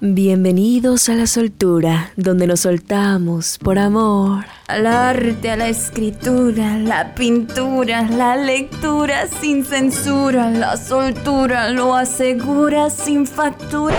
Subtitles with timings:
[0.00, 4.44] Bienvenidos a la soltura, donde nos soltamos por amor.
[4.68, 12.90] Al arte, a la escritura, la pintura, la lectura sin censura, la soltura lo asegura
[12.90, 13.98] sin factura.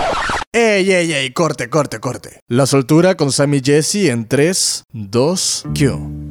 [0.54, 1.32] ¡Ey, ey, ey!
[1.34, 2.40] Corte, corte, corte.
[2.48, 6.30] La soltura con Sammy Jesse en 3, 2, Q.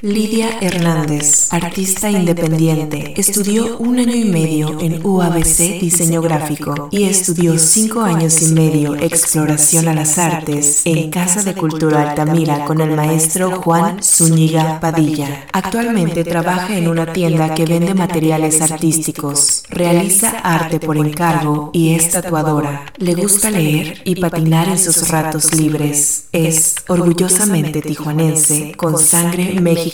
[0.00, 7.58] Lidia Hernández, artista independiente, estudió un año y medio en UABC Diseño Gráfico y estudió
[7.58, 12.94] cinco años y medio Exploración a las Artes en Casa de Cultura Altamira con el
[12.94, 15.46] maestro Juan Zúñiga Padilla.
[15.52, 22.10] Actualmente trabaja en una tienda que vende materiales artísticos, realiza arte por encargo y es
[22.10, 22.86] tatuadora.
[22.98, 26.26] Le gusta leer y patinar en sus ratos libres.
[26.30, 29.87] Es orgullosamente tijuanense con sangre mexicana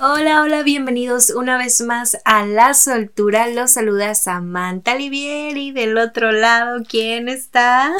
[0.00, 3.48] Hola, hola, bienvenidos una vez más a La Soltura.
[3.48, 5.72] Los saluda Samantha Livieri.
[5.72, 7.92] Del otro lado, ¿quién está?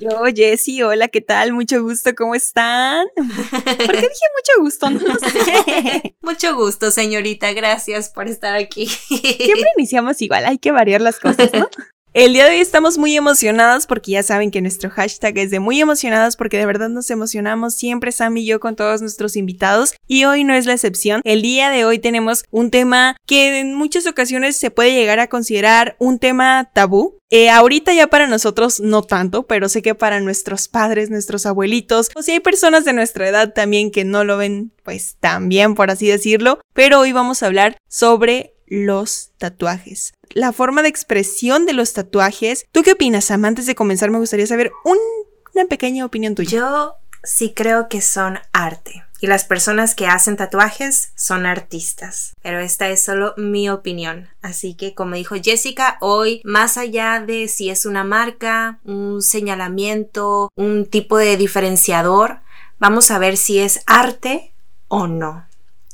[0.00, 0.82] Yo, Jessie.
[0.82, 1.52] Hola, ¿qué tal?
[1.52, 3.06] Mucho gusto, ¿cómo están?
[3.14, 4.90] ¿Por qué dije mucho gusto?
[4.90, 6.16] No sé.
[6.20, 7.52] Mucho gusto, señorita.
[7.52, 8.86] Gracias por estar aquí.
[8.86, 11.68] Siempre iniciamos igual, hay que variar las cosas, ¿no?
[12.14, 15.60] El día de hoy estamos muy emocionados porque ya saben que nuestro hashtag es de
[15.60, 19.94] muy emocionados porque de verdad nos emocionamos siempre Sam y yo con todos nuestros invitados
[20.06, 21.22] y hoy no es la excepción.
[21.24, 25.28] El día de hoy tenemos un tema que en muchas ocasiones se puede llegar a
[25.28, 27.16] considerar un tema tabú.
[27.30, 32.10] Eh, ahorita ya para nosotros no tanto, pero sé que para nuestros padres, nuestros abuelitos,
[32.14, 35.74] o si hay personas de nuestra edad también que no lo ven pues tan bien
[35.74, 40.14] por así decirlo, pero hoy vamos a hablar sobre los tatuajes.
[40.30, 42.64] La forma de expresión de los tatuajes.
[42.72, 43.44] ¿Tú qué opinas, Sam?
[43.44, 46.58] Antes de comenzar me gustaría saber una pequeña opinión tuya.
[46.58, 49.04] Yo sí creo que son arte.
[49.20, 52.32] Y las personas que hacen tatuajes son artistas.
[52.42, 54.30] Pero esta es solo mi opinión.
[54.40, 60.48] Así que como dijo Jessica, hoy más allá de si es una marca, un señalamiento,
[60.56, 62.40] un tipo de diferenciador,
[62.78, 64.54] vamos a ver si es arte
[64.88, 65.46] o no.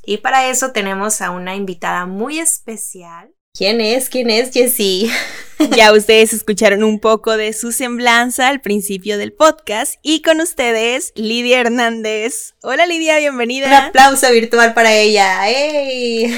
[0.08, 3.28] Y para eso tenemos a una invitada muy especial.
[3.52, 4.08] ¿Quién es?
[4.08, 5.10] ¿Quién es Jessie?
[5.76, 11.12] Ya ustedes escucharon un poco de su semblanza al principio del podcast y con ustedes
[11.14, 12.54] Lidia Hernández.
[12.62, 13.66] Hola Lidia, bienvenida.
[13.66, 15.46] Un aplauso virtual para ella.
[15.50, 16.32] ¡Ey!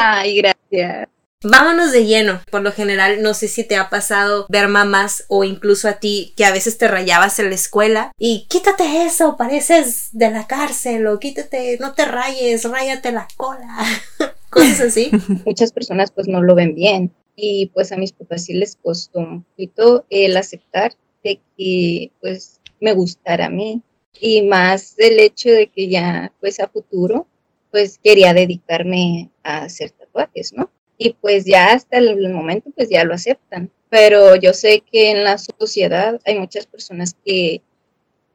[0.00, 1.08] Ay, gracias.
[1.44, 2.40] Vámonos de lleno.
[2.50, 6.32] Por lo general, no sé si te ha pasado ver mamás o incluso a ti
[6.36, 11.06] que a veces te rayabas en la escuela y quítate eso, pareces de la cárcel
[11.06, 13.78] o quítate, no te rayes, ráyate la cola.
[14.50, 15.12] Cosas así.
[15.46, 19.20] Muchas personas pues no lo ven bien y pues a mis papás sí les costó
[19.20, 23.80] un poquito el aceptar de que pues me gustara a mí
[24.20, 27.28] y más el hecho de que ya pues a futuro
[27.70, 30.68] pues quería dedicarme a hacer tatuajes, ¿no?
[30.98, 33.70] Y pues ya hasta el momento pues ya lo aceptan.
[33.88, 37.62] Pero yo sé que en la sociedad hay muchas personas que,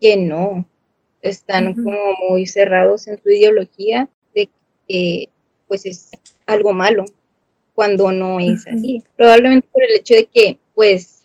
[0.01, 0.65] que no,
[1.21, 4.49] están como muy cerrados en su ideología de
[4.87, 5.29] que
[5.67, 6.11] pues es
[6.45, 7.05] algo malo
[7.75, 9.03] cuando no es así.
[9.15, 11.23] Probablemente por el hecho de que pues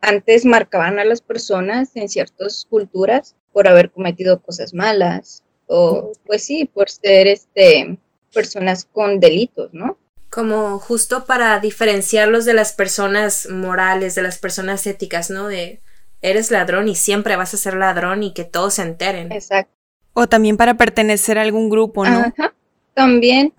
[0.00, 6.44] antes marcaban a las personas en ciertas culturas por haber cometido cosas malas o pues
[6.44, 7.98] sí, por ser este
[8.32, 9.96] personas con delitos, ¿no?
[10.30, 15.48] Como justo para diferenciarlos de las personas morales, de las personas éticas, ¿no?
[15.48, 15.80] De
[16.22, 19.32] eres ladrón y siempre vas a ser ladrón y que todos se enteren.
[19.32, 19.74] Exacto.
[20.12, 22.20] O también para pertenecer a algún grupo, ¿no?
[22.20, 22.54] Ajá,
[22.94, 23.52] también.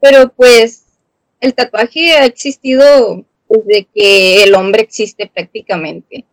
[0.00, 0.84] Pero pues
[1.40, 6.24] el tatuaje ha existido desde que el hombre existe prácticamente,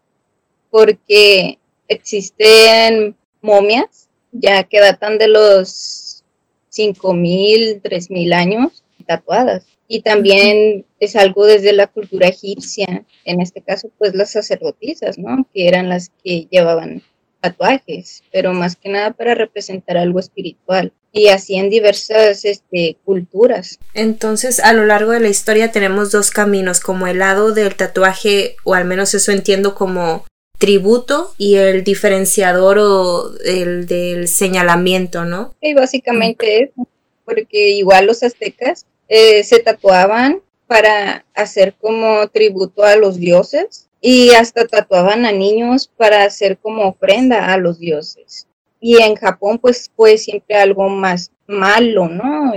[0.70, 6.24] porque existen momias ya que datan de los
[6.72, 13.90] 5.000, 3.000 años tatuadas y también es algo desde la cultura egipcia, en este caso
[13.98, 15.48] pues las sacerdotisas, ¿no?
[15.54, 17.02] Que eran las que llevaban
[17.42, 23.80] tatuajes, pero más que nada para representar algo espiritual y así en diversas este, culturas.
[23.94, 28.56] Entonces, a lo largo de la historia tenemos dos caminos, como el lado del tatuaje,
[28.64, 30.26] o al menos eso entiendo como
[30.60, 35.56] tributo, y el diferenciador o el del señalamiento, ¿no?
[35.62, 36.88] Y básicamente eso,
[37.26, 44.32] porque igual los aztecas eh, se tatuaban para hacer como tributo a los dioses y
[44.32, 48.48] hasta tatuaban a niños para hacer como ofrenda a los dioses.
[48.80, 52.54] Y en Japón pues fue siempre algo más malo, ¿no?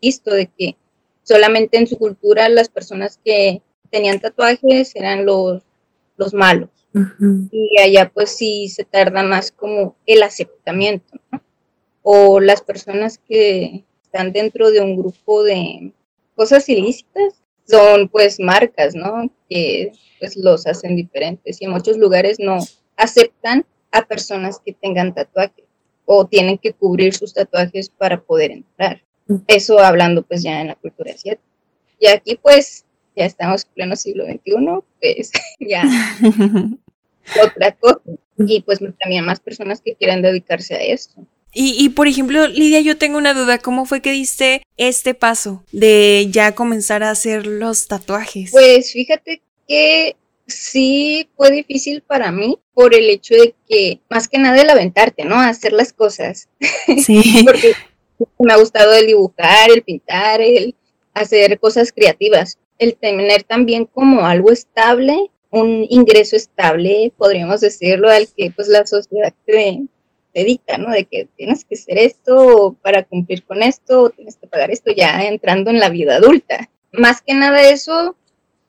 [0.00, 0.76] Visto de que
[1.22, 5.62] solamente en su cultura las personas que tenían tatuajes eran los,
[6.16, 6.70] los malos.
[7.50, 11.42] Y allá pues sí se tarda más como el aceptamiento, ¿no?
[12.02, 15.92] O las personas que están dentro de un grupo de
[16.34, 17.34] cosas ilícitas,
[17.66, 19.30] son pues marcas, ¿no?
[19.48, 22.58] Que pues los hacen diferentes y en muchos lugares no
[22.96, 25.64] aceptan a personas que tengan tatuajes
[26.06, 29.02] o tienen que cubrir sus tatuajes para poder entrar.
[29.46, 31.46] Eso hablando pues ya en la cultura asiática.
[32.00, 34.42] Y aquí pues ya estamos en pleno siglo XXI,
[35.00, 35.84] pues ya
[37.44, 38.00] otra cosa.
[38.38, 41.26] Y pues también más personas que quieran dedicarse a esto.
[41.60, 45.64] Y, y, por ejemplo, Lidia, yo tengo una duda, ¿cómo fue que diste este paso
[45.72, 48.52] de ya comenzar a hacer los tatuajes?
[48.52, 50.14] Pues fíjate que
[50.46, 55.24] sí fue difícil para mí por el hecho de que, más que nada el aventarte,
[55.24, 55.40] ¿no?
[55.40, 56.48] hacer las cosas.
[57.04, 57.42] Sí.
[57.44, 57.72] Porque
[58.38, 60.76] me ha gustado el dibujar, el pintar, el
[61.12, 62.56] hacer cosas creativas.
[62.78, 68.86] El tener también como algo estable, un ingreso estable, podríamos decirlo, al que pues la
[68.86, 69.34] sociedad
[70.38, 70.90] te, dedica, ¿no?
[70.90, 75.24] De que tienes que hacer esto para cumplir con esto, tienes que pagar esto ya
[75.24, 76.70] entrando en la vida adulta.
[76.92, 78.16] Más que nada eso,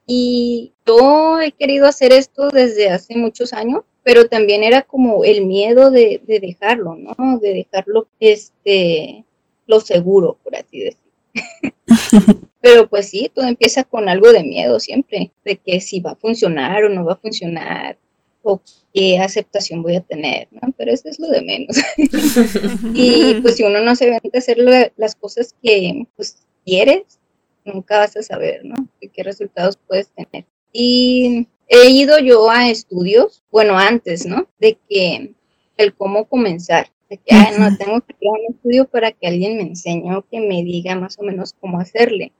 [0.05, 5.45] y yo he querido hacer esto desde hace muchos años, pero también era como el
[5.45, 7.39] miedo de, de dejarlo, ¿no?
[7.39, 9.25] De dejarlo, este,
[9.67, 11.09] lo seguro, por así decirlo.
[12.61, 16.15] Pero pues sí, todo empieza con algo de miedo siempre, de que si va a
[16.15, 17.97] funcionar o no va a funcionar,
[18.43, 18.61] o
[18.93, 20.73] qué aceptación voy a tener, ¿no?
[20.77, 21.77] Pero eso es lo de menos.
[22.93, 24.57] y pues si uno no se ve a hacer
[24.95, 27.19] las cosas que pues quieres,
[27.65, 28.75] nunca vas a saber, ¿no?
[29.13, 30.45] qué resultados puedes tener.
[30.71, 34.47] Y he ido yo a estudios, bueno, antes, ¿no?
[34.59, 35.33] De que
[35.77, 39.57] el cómo comenzar, de que, no, tengo que ir a un estudio para que alguien
[39.57, 42.31] me enseñe o que me diga más o menos cómo hacerle.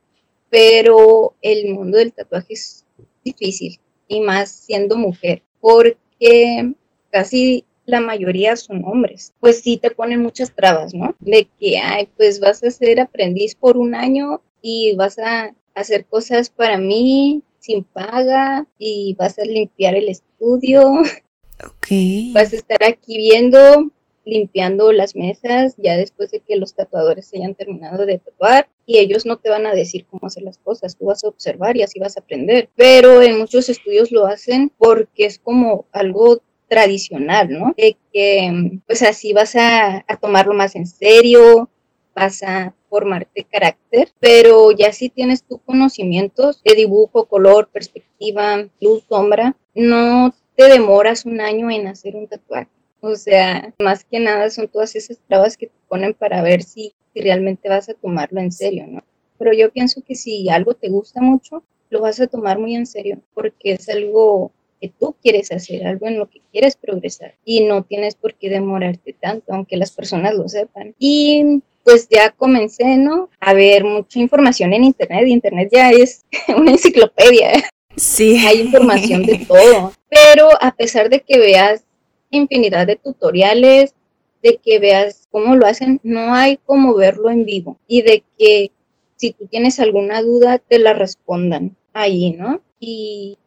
[0.49, 2.85] Pero el mundo del tatuaje es
[3.23, 6.73] difícil, y más siendo mujer, porque
[7.11, 11.15] casi la mayoría son hombres, pues sí te ponen muchas trabas, ¿no?
[11.19, 16.05] De que, ay, pues vas a ser aprendiz por un año y vas a hacer
[16.05, 21.01] cosas para mí sin paga y vas a limpiar el estudio.
[21.65, 21.87] Ok.
[22.33, 23.91] Vas a estar aquí viendo,
[24.23, 28.97] limpiando las mesas ya después de que los tatuadores se hayan terminado de tatuar y
[28.97, 31.83] ellos no te van a decir cómo hacer las cosas, tú vas a observar y
[31.83, 32.69] así vas a aprender.
[32.75, 37.75] Pero en muchos estudios lo hacen porque es como algo tradicional, ¿no?
[37.77, 41.69] De que pues así vas a, a tomarlo más en serio,
[42.15, 49.03] vas a formarte carácter, pero ya si tienes tus conocimientos de dibujo, color, perspectiva, luz,
[49.07, 52.71] sombra, no te demoras un año en hacer un tatuaje.
[53.01, 56.93] O sea, más que nada son todas esas trabas que te ponen para ver si,
[57.13, 59.03] si realmente vas a tomarlo en serio, ¿no?
[59.37, 62.85] Pero yo pienso que si algo te gusta mucho, lo vas a tomar muy en
[62.85, 67.65] serio, porque es algo que tú quieres hacer, algo en lo que quieres progresar y
[67.65, 70.95] no tienes por qué demorarte tanto, aunque las personas lo sepan.
[70.99, 73.29] Y pues ya comencé, ¿no?
[73.39, 75.27] A ver mucha información en Internet.
[75.27, 76.25] Internet ya es
[76.55, 77.63] una enciclopedia.
[77.95, 78.37] Sí.
[78.45, 79.93] Hay información de todo.
[80.09, 81.83] Pero a pesar de que veas
[82.31, 83.93] infinidad de tutoriales,
[84.41, 87.77] de que veas cómo lo hacen, no hay como verlo en vivo.
[87.87, 88.71] Y de que
[89.15, 92.61] si tú tienes alguna duda, te la respondan ahí, ¿no?
[92.79, 93.37] Y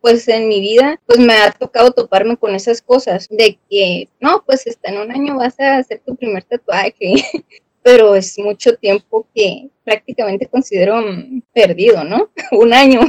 [0.00, 4.44] pues en mi vida, pues me ha tocado toparme con esas cosas, de que, no,
[4.46, 7.14] pues hasta en un año vas a hacer tu primer tatuaje,
[7.82, 12.30] pero es mucho tiempo que prácticamente considero mm, perdido, ¿no?
[12.52, 13.00] Un año.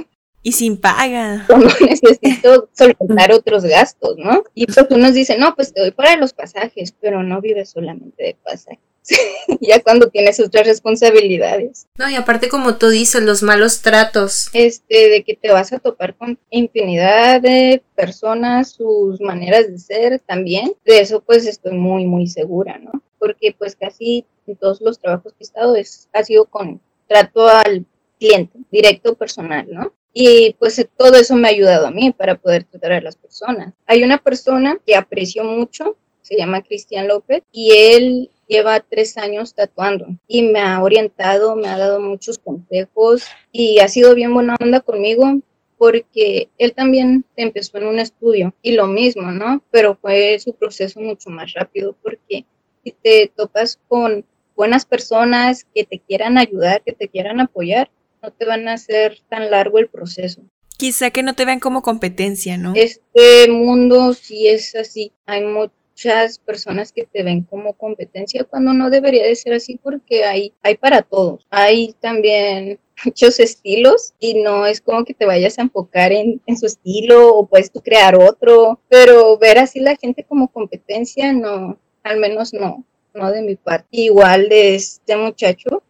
[0.48, 1.44] Y sin paga.
[1.46, 4.46] Cuando necesito solventar otros gastos, ¿no?
[4.54, 8.24] Y pues unos dicen, no, pues te doy para los pasajes, pero no vives solamente
[8.24, 8.80] de pasajes.
[9.60, 11.88] ya cuando tienes otras responsabilidades.
[11.98, 14.50] No, y aparte como tú dices, los malos tratos.
[14.54, 20.20] Este, de que te vas a topar con infinidad de personas, sus maneras de ser
[20.20, 20.72] también.
[20.86, 23.04] De eso pues estoy muy, muy segura, ¿no?
[23.20, 27.50] Porque pues casi en todos los trabajos que he estado es, ha sido con trato
[27.50, 27.86] al
[28.18, 29.92] cliente, directo personal, ¿no?
[30.20, 33.76] Y pues todo eso me ha ayudado a mí para poder tratar a las personas.
[33.86, 39.54] Hay una persona que aprecio mucho, se llama Cristian López, y él lleva tres años
[39.54, 44.56] tatuando y me ha orientado, me ha dado muchos consejos y ha sido bien buena
[44.60, 45.40] onda conmigo
[45.78, 49.62] porque él también empezó en un estudio y lo mismo, ¿no?
[49.70, 52.44] Pero fue su proceso mucho más rápido porque
[52.84, 57.92] si te topas con buenas personas que te quieran ayudar, que te quieran apoyar,
[58.28, 60.42] no te van a hacer tan largo el proceso.
[60.78, 62.74] Quizá que no te vean como competencia, ¿no?
[62.76, 65.14] Este mundo sí es así.
[65.26, 70.26] Hay muchas personas que te ven como competencia cuando no debería de ser así porque
[70.26, 71.48] hay, hay para todos.
[71.50, 76.58] Hay también muchos estilos y no es como que te vayas a enfocar en, en,
[76.58, 81.80] su estilo o puedes tú crear otro, pero ver así la gente como competencia, no,
[82.04, 83.88] al menos no, no de mi parte.
[83.92, 85.82] Igual de este muchacho,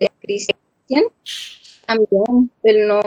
[0.00, 0.58] de Cristian,
[1.86, 3.00] También, él no,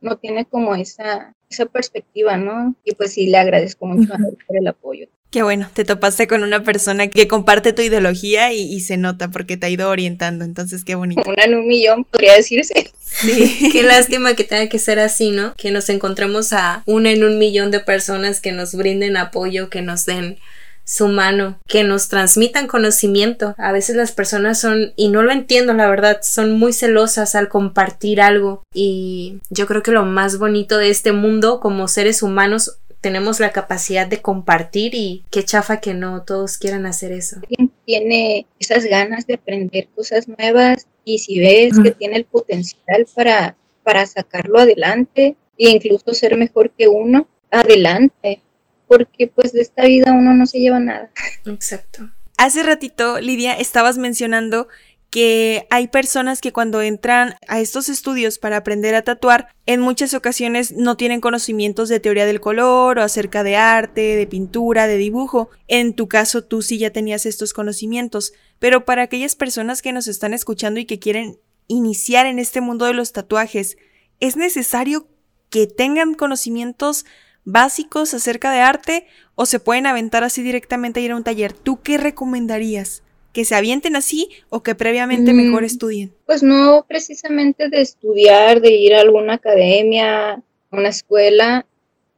[0.00, 2.74] no tiene como esa, esa perspectiva, ¿no?
[2.84, 5.08] Y pues sí, le agradezco mucho a él por el apoyo.
[5.30, 9.56] Qué bueno, te topaste con una persona que comparte tu ideología y, se nota porque
[9.56, 11.22] te ha ido orientando, entonces qué bonito.
[11.26, 12.92] Una en un millón, podría decirse.
[13.00, 15.54] Sí, qué lástima que tenga que ser así, ¿no?
[15.56, 19.82] Que nos encontremos a una en un millón de personas que nos brinden apoyo, que
[19.82, 20.38] nos den
[20.86, 23.54] su mano, que nos transmitan conocimiento.
[23.58, 27.48] A veces las personas son, y no lo entiendo la verdad, son muy celosas al
[27.48, 32.78] compartir algo y yo creo que lo más bonito de este mundo como seres humanos
[33.00, 37.40] tenemos la capacidad de compartir y qué chafa que no todos quieran hacer eso.
[37.84, 43.56] Tiene esas ganas de aprender cosas nuevas y si ves que tiene el potencial para,
[43.82, 48.42] para sacarlo adelante e incluso ser mejor que uno, adelante
[48.86, 51.10] porque pues de esta vida uno no se lleva nada.
[51.44, 52.10] Exacto.
[52.36, 54.68] Hace ratito, Lidia, estabas mencionando
[55.10, 60.12] que hay personas que cuando entran a estos estudios para aprender a tatuar, en muchas
[60.14, 64.96] ocasiones no tienen conocimientos de teoría del color o acerca de arte, de pintura, de
[64.96, 65.48] dibujo.
[65.68, 70.08] En tu caso, tú sí ya tenías estos conocimientos, pero para aquellas personas que nos
[70.08, 71.38] están escuchando y que quieren
[71.68, 73.78] iniciar en este mundo de los tatuajes,
[74.20, 75.08] ¿es necesario
[75.50, 77.06] que tengan conocimientos
[77.46, 81.54] básicos acerca de arte o se pueden aventar así directamente a ir a un taller.
[81.54, 83.02] ¿Tú qué recomendarías?
[83.32, 86.14] ¿Que se avienten así o que previamente mejor mm, estudien?
[86.26, 91.66] Pues no precisamente de estudiar, de ir a alguna academia, una escuela,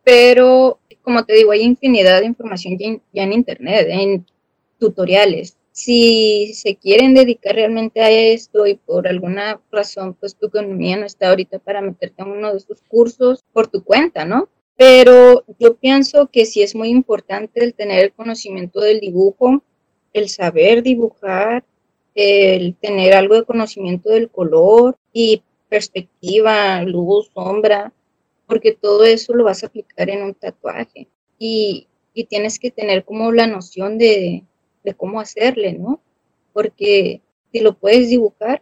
[0.03, 4.27] pero como te digo, hay infinidad de información ya en, internet, en
[4.79, 5.57] tutoriales.
[5.73, 11.07] Si se quieren dedicar realmente a esto y por alguna razón, pues tu economía no
[11.07, 14.49] está ahorita para meterte en uno de estos cursos por tu cuenta, ¿no?
[14.79, 19.65] Pero yo pienso que sí es muy importante el tener el conocimiento del dibujo,
[20.13, 21.65] el saber dibujar,
[22.15, 27.93] el tener algo de conocimiento del color y perspectiva, luz, sombra,
[28.47, 31.09] porque todo eso lo vas a aplicar en un tatuaje.
[31.39, 31.89] Y,
[32.29, 34.43] tienes que tener como la noción de,
[34.83, 36.01] de cómo hacerle, ¿no?
[36.53, 37.21] Porque
[37.53, 38.61] si lo puedes dibujar,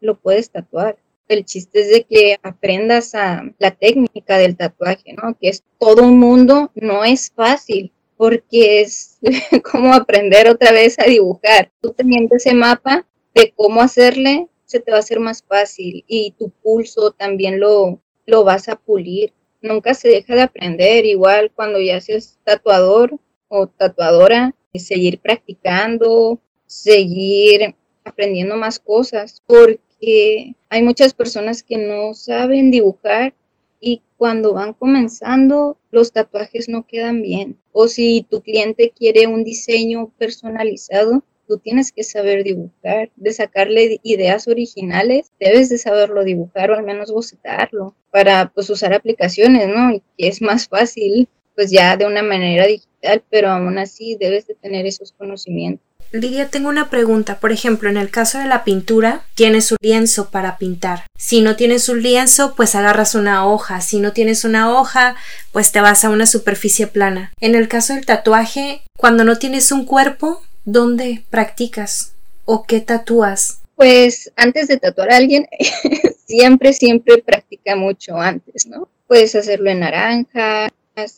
[0.00, 0.98] lo puedes tatuar.
[1.30, 5.38] El chiste es de que aprendas a la técnica del tatuaje, ¿no?
[5.40, 9.20] Que es todo un mundo, no es fácil porque es
[9.72, 11.70] como aprender otra vez a dibujar.
[11.80, 16.32] Tú teniendo ese mapa de cómo hacerle, se te va a hacer más fácil y
[16.32, 19.32] tu pulso también lo, lo vas a pulir.
[19.62, 27.76] Nunca se deja de aprender, igual cuando ya seas tatuador o tatuadora, seguir practicando, seguir
[28.04, 33.34] aprendiendo más cosas, porque que hay muchas personas que no saben dibujar
[33.80, 37.58] y cuando van comenzando los tatuajes no quedan bien.
[37.72, 43.98] O si tu cliente quiere un diseño personalizado, tú tienes que saber dibujar, de sacarle
[44.04, 49.92] ideas originales, debes de saberlo dibujar o al menos bocetarlo para pues usar aplicaciones, ¿no?
[49.92, 54.46] Y que es más fácil pues ya de una manera digital, pero aún así debes
[54.46, 55.89] de tener esos conocimientos.
[56.12, 57.38] Lidia, tengo una pregunta.
[57.38, 61.06] Por ejemplo, en el caso de la pintura, tienes un lienzo para pintar.
[61.16, 63.80] Si no tienes un lienzo, pues agarras una hoja.
[63.80, 65.14] Si no tienes una hoja,
[65.52, 67.32] pues te vas a una superficie plana.
[67.40, 72.14] En el caso del tatuaje, cuando no tienes un cuerpo, ¿dónde practicas?
[72.44, 73.60] ¿O qué tatúas?
[73.76, 75.46] Pues antes de tatuar a alguien,
[76.26, 78.88] siempre, siempre practica mucho antes, ¿no?
[79.06, 80.68] Puedes hacerlo en naranja,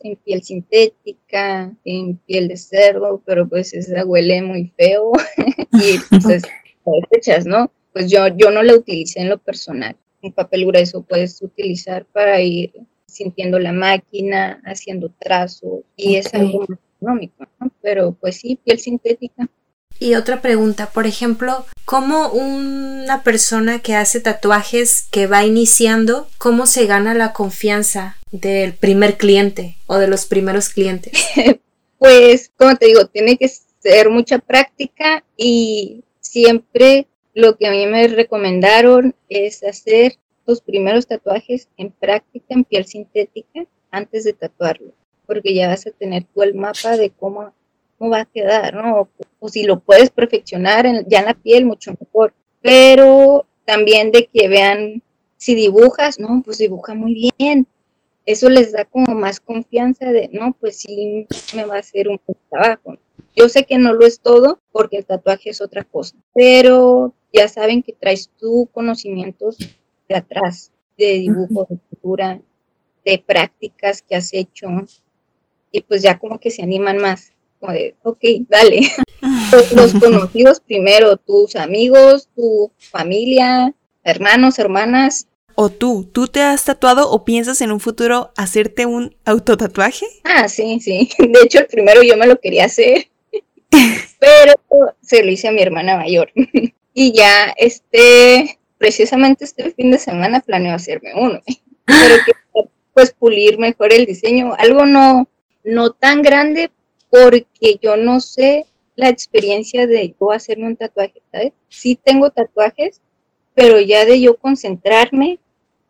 [0.03, 5.13] en piel sintética, en piel de cerdo, pero pues esa huele muy feo
[5.73, 6.43] y pues
[7.11, 7.71] hechas, ¿no?
[7.93, 9.97] Pues yo, yo no la utilicé en lo personal.
[10.23, 12.73] Un papel grueso puedes utilizar para ir
[13.07, 17.71] sintiendo la máquina, haciendo trazos y es algo más económico, ¿no?
[17.83, 19.49] Pero pues sí, piel sintética.
[20.03, 26.67] Y otra pregunta, por ejemplo, ¿cómo una persona que hace tatuajes que va iniciando, cómo
[26.67, 31.13] se gana la confianza del primer cliente o de los primeros clientes?
[31.99, 37.87] pues, como te digo, tiene que ser mucha práctica y siempre lo que a mí
[37.87, 40.17] me recomendaron es hacer
[40.49, 44.95] los primeros tatuajes en práctica en piel sintética antes de tatuarlo,
[45.27, 47.53] porque ya vas a tener tú el mapa de cómo
[48.11, 49.09] va a quedar, ¿no?
[49.39, 52.35] O, si lo puedes perfeccionar ya en la piel, mucho mejor.
[52.61, 55.03] Pero también de que vean,
[55.37, 57.67] si dibujas, no, pues dibuja muy bien.
[58.25, 62.21] Eso les da como más confianza de, no, pues sí, me va a hacer un
[62.49, 62.97] trabajo.
[63.35, 67.49] Yo sé que no lo es todo porque el tatuaje es otra cosa, pero ya
[67.49, 69.57] saben que traes tu conocimientos
[70.09, 72.41] de atrás, de dibujo, de pintura,
[73.05, 74.69] de prácticas que has hecho
[75.73, 77.33] y pues ya como que se animan más
[77.71, 78.91] de, ok, dale.
[79.75, 87.11] Los, conocidos primero, tus amigos, tu familia, hermanos, hermanas, O tú, ¿tú te has tatuado
[87.11, 90.07] o piensas en un futuro hacerte un autotatuaje?
[90.25, 91.11] Ah, sí, sí.
[91.19, 93.09] De hecho, el primero yo me lo quería hacer,
[94.19, 94.55] pero
[95.03, 96.33] se lo hice a mi hermana mayor.
[96.95, 101.41] y ya, este, precisamente este fin de semana planeo hacerme uno.
[101.85, 102.33] Pero que,
[102.95, 104.55] pues, pulir mejor el diseño.
[104.59, 105.29] Algo no,
[105.65, 106.71] no tan grande
[107.13, 108.65] porque yo no sé
[108.97, 111.53] la experiencia de yo hacerme un tatuaje, ¿sabes?
[111.69, 113.03] Sí tengo tatuajes,
[113.55, 115.39] pero ya de yo concentrarme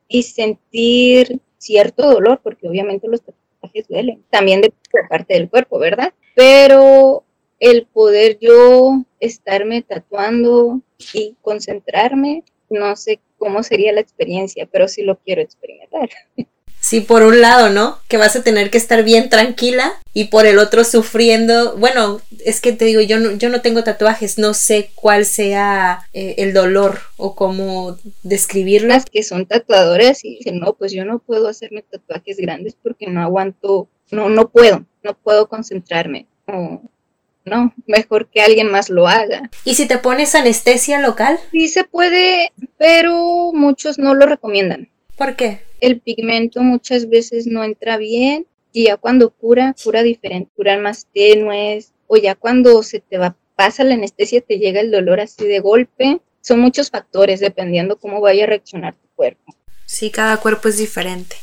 [0.09, 4.73] y sentir cierto dolor, porque obviamente los tatuajes duelen, también de
[5.09, 6.13] parte del cuerpo, ¿verdad?
[6.35, 7.23] Pero
[7.61, 10.81] el poder yo estarme tatuando
[11.15, 16.11] y concentrarme, no sé cómo sería la experiencia, pero sí lo quiero experimentar.
[16.93, 17.97] Sí, por un lado, ¿no?
[18.07, 21.75] Que vas a tener que estar bien tranquila y por el otro sufriendo.
[21.79, 26.07] Bueno, es que te digo, yo no, yo no tengo tatuajes, no sé cuál sea
[26.13, 28.89] eh, el dolor o cómo describirlo.
[28.89, 33.07] Las que son tatuadoras y dicen, no, pues yo no puedo hacerme tatuajes grandes porque
[33.07, 36.27] no aguanto, no, no puedo, no puedo concentrarme.
[36.47, 39.49] no, mejor que alguien más lo haga.
[39.65, 41.39] ¿Y si te pones anestesia local?
[41.53, 44.91] Sí se puede, pero muchos no lo recomiendan.
[45.17, 45.72] ¿Por qué?
[45.83, 51.09] El pigmento muchas veces no entra bien y ya cuando cura, cura diferente, curan más
[51.13, 55.45] tenues o ya cuando se te va, pasa la anestesia, te llega el dolor así
[55.45, 56.21] de golpe.
[56.41, 59.57] Son muchos factores dependiendo cómo vaya a reaccionar tu cuerpo.
[59.85, 61.35] Sí, cada cuerpo es diferente.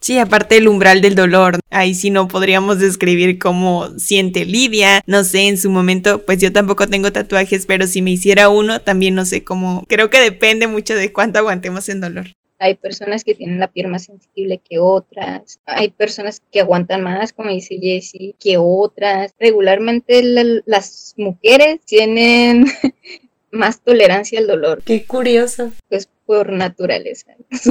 [0.00, 5.00] Sí, aparte el umbral del dolor, ahí sí no podríamos describir cómo siente Lidia.
[5.06, 8.80] No sé, en su momento, pues yo tampoco tengo tatuajes, pero si me hiciera uno,
[8.80, 9.84] también no sé cómo.
[9.86, 12.26] Creo que depende mucho de cuánto aguantemos en dolor.
[12.58, 15.60] Hay personas que tienen la piel más sensible que otras.
[15.66, 19.34] Hay personas que aguantan más, como dice Jessie, que otras.
[19.38, 20.22] Regularmente
[20.66, 22.66] las mujeres tienen
[23.50, 24.82] más tolerancia al dolor.
[24.84, 25.72] Qué curioso.
[25.88, 27.34] Pues por naturaleza.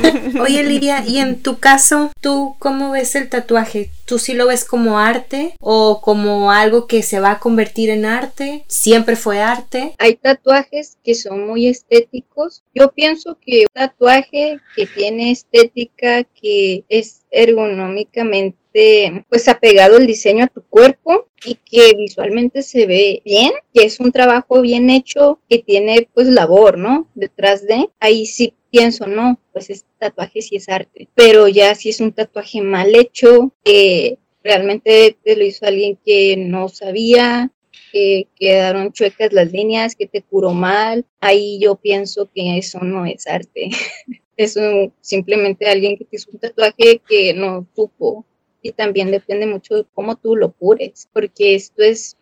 [0.40, 3.90] Oye Lidia, y en tu caso, ¿tú cómo ves el tatuaje?
[4.06, 8.04] ¿Tú sí lo ves como arte o como algo que se va a convertir en
[8.04, 8.64] arte?
[8.68, 9.94] ¿Siempre fue arte?
[9.98, 12.62] Hay tatuajes que son muy estéticos.
[12.72, 18.54] Yo pienso que un tatuaje que tiene estética, que es ergonómicamente
[19.28, 24.00] pues apegado el diseño a tu cuerpo y que visualmente se ve bien, que es
[24.00, 27.08] un trabajo bien hecho, que tiene pues labor, ¿no?
[27.14, 31.88] Detrás de, ahí sí pienso, no, pues este tatuaje sí es arte, pero ya si
[31.88, 37.50] es un tatuaje mal hecho, que realmente te lo hizo alguien que no sabía,
[37.90, 43.06] que quedaron chuecas las líneas, que te curó mal, ahí yo pienso que eso no
[43.06, 43.70] es arte.
[44.36, 44.58] es
[45.00, 48.26] simplemente alguien que te hizo un tatuaje que no supo
[48.60, 52.18] y también depende mucho de cómo tú lo cures, porque esto es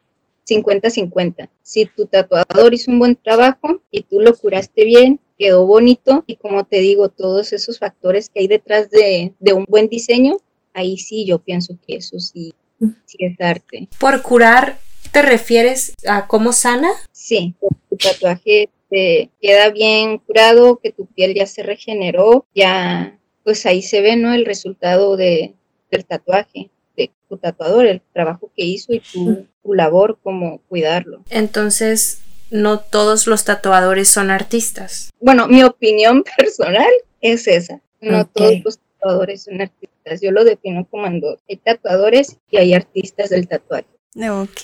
[0.46, 1.48] 50-50.
[1.62, 6.36] Si tu tatuador hizo un buen trabajo y tú lo curaste bien, quedó bonito y
[6.36, 10.38] como te digo, todos esos factores que hay detrás de, un buen diseño,
[10.72, 12.54] ahí sí yo pienso que eso sí,
[13.06, 13.88] sí es arte.
[13.98, 14.78] Por curar,
[15.12, 16.90] ¿te refieres a cómo sana?
[17.12, 17.54] Sí,
[17.90, 23.82] tu tatuaje te queda bien curado, que tu piel ya se regeneró, ya pues ahí
[23.82, 24.32] se ve, ¿no?
[24.32, 25.54] El resultado de,
[25.90, 31.22] del tatuaje, de tu tatuador, el trabajo que hizo y tu, labor como cuidarlo.
[31.30, 32.20] Entonces,
[32.54, 35.12] no todos los tatuadores son artistas.
[35.20, 36.90] Bueno, mi opinión personal
[37.20, 37.80] es esa.
[38.00, 40.20] No todos los tatuadores son artistas.
[40.20, 41.40] Yo lo defino como en dos.
[41.50, 43.88] Hay tatuadores y hay artistas del tatuaje.
[44.16, 44.60] Ok,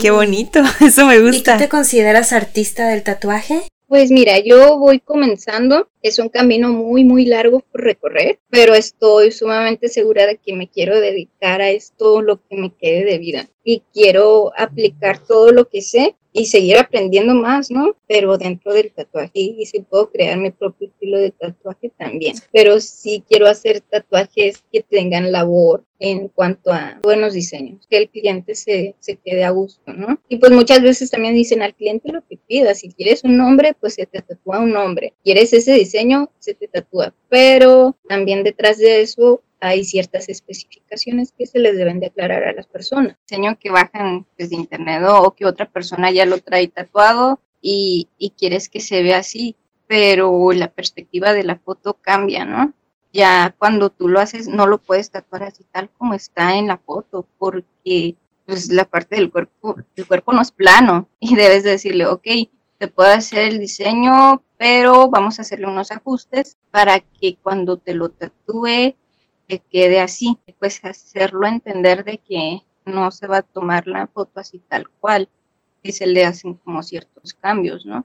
[0.00, 0.62] qué bonito.
[0.80, 1.52] Eso me gusta.
[1.52, 3.60] ¿Y tú te consideras artista del tatuaje?
[3.88, 9.30] Pues mira, yo voy comenzando, es un camino muy, muy largo por recorrer, pero estoy
[9.32, 13.48] sumamente segura de que me quiero dedicar a esto lo que me quede de vida
[13.64, 17.94] y quiero aplicar todo lo que sé y seguir aprendiendo más, ¿no?
[18.08, 22.36] Pero dentro del tatuaje y si puedo crear mi propio estilo de tatuaje también.
[22.50, 28.08] Pero sí quiero hacer tatuajes que tengan labor en cuanto a buenos diseños, que el
[28.08, 30.20] cliente se, se quede a gusto, ¿no?
[30.28, 33.74] Y pues muchas veces también dicen al cliente lo que pida, si quieres un nombre,
[33.78, 35.91] pues se te tatúa un nombre, quieres ese diseño,
[36.38, 42.00] se te tatúa, pero también detrás de eso hay ciertas especificaciones que se les deben
[42.00, 43.16] de aclarar a las personas.
[43.28, 48.30] Diseño que bajan desde internet o que otra persona ya lo trae tatuado y, y
[48.30, 49.54] quieres que se vea así,
[49.86, 52.72] pero la perspectiva de la foto cambia, ¿no?
[53.12, 56.78] Ya cuando tú lo haces no lo puedes tatuar así tal como está en la
[56.78, 62.06] foto porque pues la parte del cuerpo, el cuerpo no es plano y debes decirle,
[62.06, 62.26] ok,
[62.82, 67.94] te puedo hacer el diseño, pero vamos a hacerle unos ajustes para que cuando te
[67.94, 68.96] lo tatúe
[69.46, 74.40] que quede así, pues hacerlo entender de que no se va a tomar la foto
[74.40, 75.28] así tal cual,
[75.80, 78.04] y se le hacen como ciertos cambios, ¿no?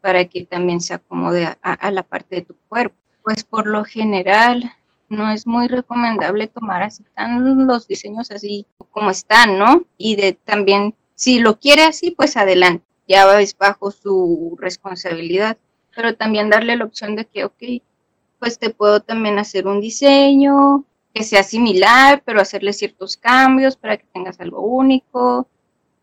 [0.00, 2.96] para que también se acomode a, a la parte de tu cuerpo.
[3.22, 4.72] Pues por lo general
[5.08, 9.84] no es muy recomendable tomar así tan los diseños así como están, ¿no?
[9.96, 15.58] Y de también, si lo quiere así, pues adelante, ya es bajo su responsabilidad,
[15.96, 17.82] pero también darle la opción de que, ok,
[18.38, 23.96] pues te puedo también hacer un diseño que sea similar, pero hacerle ciertos cambios para
[23.96, 25.48] que tengas algo único.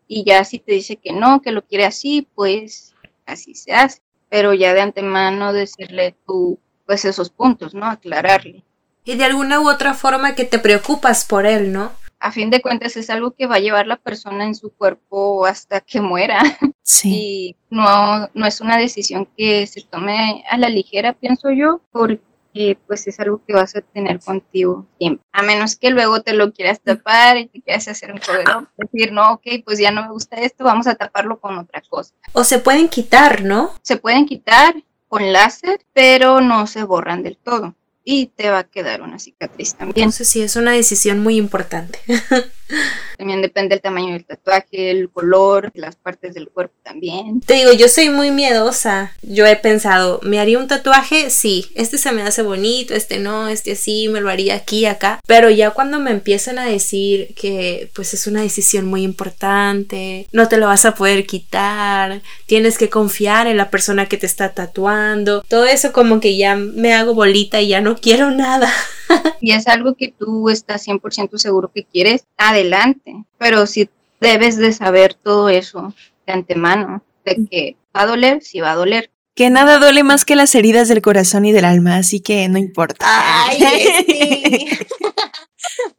[0.05, 2.93] Y ya si te dice que no, que lo quiere así, pues
[3.25, 4.01] así se hace.
[4.27, 7.85] Pero ya de antemano decirle tú, pues esos puntos, ¿no?
[7.85, 8.65] Aclararle.
[9.05, 11.93] Y de alguna u otra forma que te preocupas por él, ¿no?
[12.19, 15.45] A fin de cuentas es algo que va a llevar la persona en su cuerpo
[15.45, 16.39] hasta que muera.
[16.89, 17.09] Sí.
[17.09, 22.79] Y no, no es una decisión que se tome a la ligera, pienso yo, porque
[22.87, 25.25] pues es algo que vas a tener contigo siempre.
[25.33, 28.45] A menos que luego te lo quieras tapar y te quieras hacer un poder,
[28.77, 32.13] decir, no, ok, pues ya no me gusta esto, vamos a taparlo con otra cosa.
[32.31, 33.73] O se pueden quitar, ¿no?
[33.81, 34.73] Se pueden quitar
[35.09, 37.75] con láser, pero no se borran del todo
[38.09, 40.05] y te va a quedar una cicatriz también.
[40.05, 41.99] Entonces sí, es una decisión muy importante.
[43.17, 47.41] también depende del tamaño del tatuaje, el color, las partes del cuerpo también.
[47.41, 49.13] Te digo, yo soy muy miedosa.
[49.21, 51.29] Yo he pensado, ¿me haría un tatuaje?
[51.29, 55.19] Sí, este se me hace bonito, este no, este sí, me lo haría aquí, acá.
[55.25, 60.47] Pero ya cuando me empiezan a decir que pues es una decisión muy importante, no
[60.47, 64.53] te lo vas a poder quitar, tienes que confiar en la persona que te está
[64.53, 68.71] tatuando, todo eso como que ya me hago bolita y ya no quiero nada.
[69.41, 73.25] y es algo que tú estás 100% seguro que quieres, adelante.
[73.37, 73.89] Pero si
[74.19, 75.93] debes de saber todo eso
[76.25, 79.11] de antemano, de que va a doler, si va a doler.
[79.35, 82.57] Que nada duele más que las heridas del corazón y del alma, así que no
[82.57, 83.05] importa.
[83.07, 83.63] Ay,
[84.07, 84.67] sí.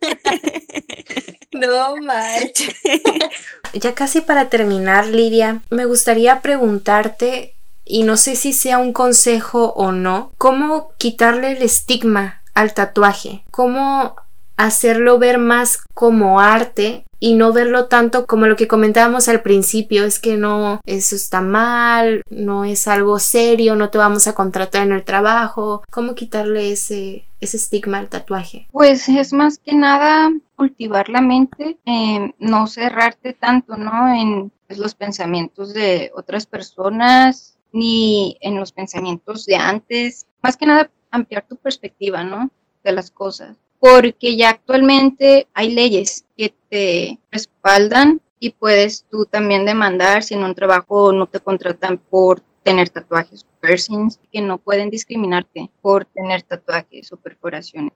[1.52, 2.74] no manches.
[3.74, 9.74] Ya casi para terminar, Lidia, me gustaría preguntarte y no sé si sea un consejo
[9.76, 14.16] o no, cómo quitarle el estigma al tatuaje, cómo
[14.56, 20.04] hacerlo ver más como arte y no verlo tanto como lo que comentábamos al principio,
[20.04, 24.82] es que no, eso está mal, no es algo serio, no te vamos a contratar
[24.82, 28.66] en el trabajo, cómo quitarle ese, ese estigma al tatuaje.
[28.72, 34.12] Pues es más que nada cultivar la mente, eh, no cerrarte tanto, ¿no?
[34.12, 40.26] En pues, los pensamientos de otras personas, ni en los pensamientos de antes.
[40.42, 42.50] Más que nada, ampliar tu perspectiva, ¿no?
[42.84, 43.56] De las cosas.
[43.80, 50.42] Porque ya actualmente hay leyes que te respaldan y puedes tú también demandar si en
[50.42, 56.04] un trabajo no te contratan por tener tatuajes o piercings, que no pueden discriminarte por
[56.04, 57.94] tener tatuajes o perforaciones.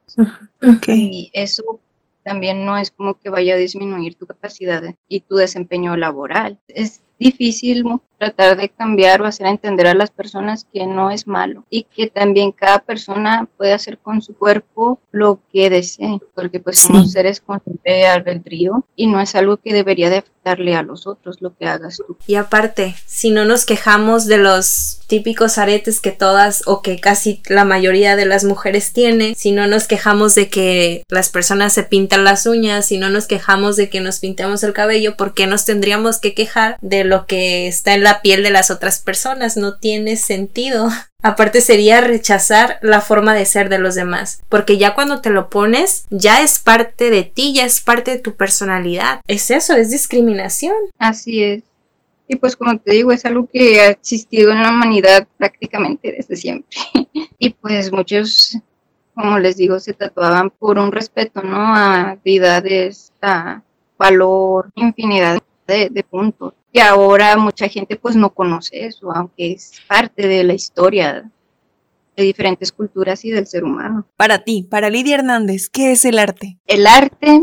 [0.87, 1.79] Y eso
[2.23, 6.57] también no es como que vaya a disminuir tu capacidad y tu desempeño laboral.
[6.67, 7.83] Es difícil
[8.23, 12.07] tratar de cambiar o hacer entender a las personas que no es malo y que
[12.07, 17.41] también cada persona puede hacer con su cuerpo lo que desee, porque pues somos seres
[17.41, 21.55] con libre albedrío y no es algo que debería de afectarle a los otros lo
[21.55, 22.17] que hagas tú.
[22.27, 27.41] Y aparte, si no nos quejamos de los típicos aretes que todas o que casi
[27.47, 31.83] la mayoría de las mujeres tiene, si no nos quejamos de que las personas se
[31.83, 35.45] pintan las uñas, si no nos quejamos de que nos pintemos el cabello, ¿por qué
[35.45, 39.57] nos tendríamos que quejar de lo que está en la piel de las otras personas,
[39.57, 40.89] no tiene sentido.
[41.21, 45.49] Aparte sería rechazar la forma de ser de los demás, porque ya cuando te lo
[45.49, 49.21] pones, ya es parte de ti, ya es parte de tu personalidad.
[49.27, 50.75] Es eso, es discriminación.
[50.97, 51.63] Así es.
[52.27, 56.35] Y pues como te digo, es algo que ha existido en la humanidad prácticamente desde
[56.35, 56.77] siempre.
[57.39, 58.57] y pues muchos,
[59.13, 61.75] como les digo, se tatuaban por un respeto, ¿no?
[61.75, 63.61] A deidades, a
[63.97, 70.27] valor, infinidad de puntos y ahora mucha gente pues no conoce eso, aunque es parte
[70.27, 71.29] de la historia
[72.17, 74.07] de diferentes culturas y del ser humano.
[74.17, 76.57] Para ti, para Lidia Hernández, ¿qué es el arte?
[76.65, 77.41] El arte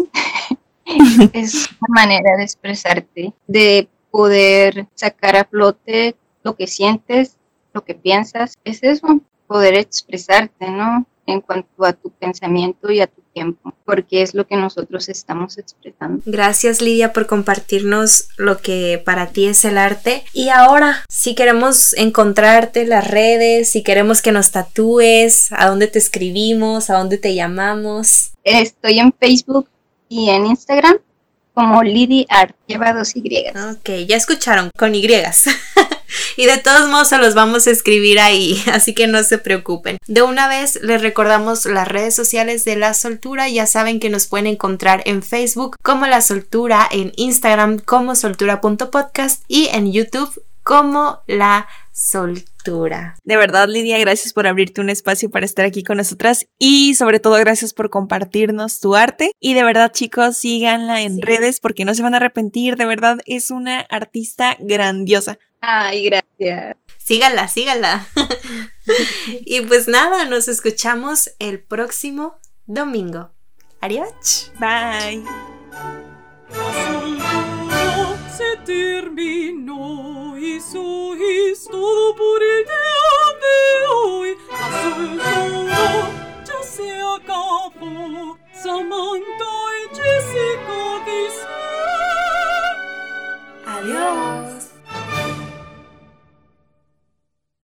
[1.33, 7.37] es una manera de expresarte, de poder sacar a flote lo que sientes,
[7.73, 8.59] lo que piensas.
[8.65, 11.07] Es eso, poder expresarte, ¿no?
[11.27, 15.59] En cuanto a tu pensamiento y a tu tiempo, porque es lo que nosotros estamos
[15.59, 16.23] expresando.
[16.27, 20.25] Gracias Lidia por compartirnos lo que para ti es el arte.
[20.33, 25.99] Y ahora, si queremos encontrarte las redes, si queremos que nos tatúes, a dónde te
[25.99, 28.33] escribimos, a dónde te llamamos.
[28.45, 29.69] Estoy en Facebook
[30.09, 30.99] y en Instagram
[31.55, 33.49] como Lidi Art, lleva dos Y.
[33.49, 35.07] Ok, ya escucharon, con Y.
[36.37, 39.99] y de todos modos se los vamos a escribir ahí, así que no se preocupen.
[40.07, 44.27] De una vez les recordamos las redes sociales de La Soltura, ya saben que nos
[44.27, 51.21] pueden encontrar en Facebook como La Soltura, en Instagram como soltura.podcast y en YouTube como
[51.27, 52.50] La Soltura.
[53.25, 57.21] De verdad, Lidia, gracias por abrirte un espacio para estar aquí con nosotras y sobre
[57.21, 59.33] todo gracias por compartirnos tu arte.
[59.41, 62.77] Y de verdad, chicos, síganla en redes porque no se van a arrepentir.
[62.77, 65.39] De verdad, es una artista grandiosa.
[65.61, 66.77] Ay, gracias.
[66.99, 68.07] Síganla, síganla.
[69.45, 73.31] y pues nada, nos escuchamos el próximo domingo.
[73.81, 74.53] Adiós.
[74.59, 75.25] Bye.
[78.41, 83.59] se terminó y soy todo por el día de
[83.95, 84.31] hoy.
[84.51, 85.67] Azul todo
[86.47, 88.39] ya se acabó.
[88.55, 91.61] Samantha y Jessica dicen
[93.67, 94.50] adiós.